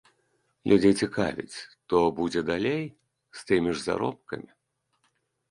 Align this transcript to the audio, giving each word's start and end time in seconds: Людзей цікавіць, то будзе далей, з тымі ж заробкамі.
Людзей 0.71 0.93
цікавіць, 1.05 1.57
то 1.93 1.97
будзе 2.21 2.41
далей, 2.49 2.81
з 3.41 3.47
тымі 3.51 3.71
ж 3.77 3.79
заробкамі. 3.87 4.49